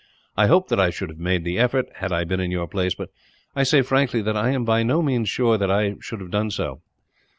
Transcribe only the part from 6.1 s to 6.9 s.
have done so.